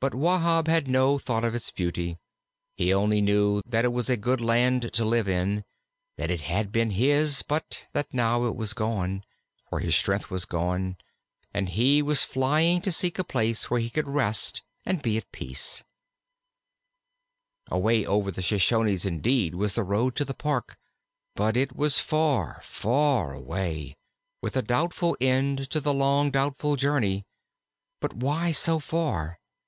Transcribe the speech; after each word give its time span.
But 0.00 0.16
Wahb 0.16 0.66
had 0.66 0.88
no 0.88 1.16
thought 1.16 1.44
of 1.44 1.54
its 1.54 1.70
beauty; 1.70 2.18
he 2.74 2.92
only 2.92 3.20
knew 3.20 3.62
that 3.64 3.84
it 3.84 3.92
was 3.92 4.10
a 4.10 4.16
good 4.16 4.40
land 4.40 4.92
to 4.94 5.04
live 5.04 5.28
in; 5.28 5.62
that 6.16 6.28
it 6.28 6.40
had 6.40 6.72
been 6.72 6.90
his, 6.90 7.42
but 7.42 7.84
that 7.92 8.12
now 8.12 8.46
it 8.46 8.56
was 8.56 8.72
gone, 8.72 9.22
for 9.70 9.78
his 9.78 9.94
strength 9.94 10.28
was 10.28 10.44
gone, 10.44 10.96
and 11.54 11.68
he 11.68 12.02
was 12.02 12.24
flying 12.24 12.80
to 12.82 12.90
seek 12.90 13.16
a 13.20 13.22
place 13.22 13.70
where 13.70 13.78
he 13.78 13.88
could 13.90 14.08
rest 14.08 14.64
and 14.84 15.02
be 15.02 15.16
at 15.16 15.30
peace. 15.30 15.84
Away 17.70 18.04
over 18.04 18.32
the 18.32 18.42
Shoshones, 18.42 19.06
indeed, 19.06 19.54
was 19.54 19.74
the 19.74 19.84
road 19.84 20.16
to 20.16 20.24
the 20.24 20.34
Park, 20.34 20.78
but 21.36 21.56
it 21.56 21.76
was 21.76 22.00
far, 22.00 22.60
far 22.64 23.32
away, 23.32 23.94
with 24.40 24.56
a 24.56 24.62
doubtful 24.62 25.16
end 25.20 25.70
to 25.70 25.78
the 25.78 25.94
long, 25.94 26.32
doubtful 26.32 26.74
journey. 26.74 27.24
But 28.00 28.14
why 28.14 28.50
so 28.50 28.80
far? 28.80 29.38